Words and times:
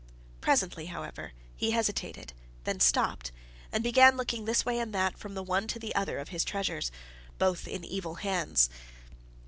Presently, 0.41 0.87
however, 0.87 1.31
he 1.55 1.69
hesitated, 1.69 2.33
then 2.63 2.79
stopped, 2.79 3.31
and 3.71 3.83
began 3.83 4.17
looking 4.17 4.45
this 4.45 4.65
way 4.65 4.79
and 4.79 4.95
that 4.95 5.15
from 5.19 5.35
the 5.35 5.43
one 5.43 5.67
to 5.67 5.77
the 5.77 5.93
other 5.93 6.17
of 6.17 6.29
his 6.29 6.43
treasures, 6.43 6.91
both 7.37 7.67
in 7.67 7.85
evil 7.85 8.15
hands. 8.15 8.67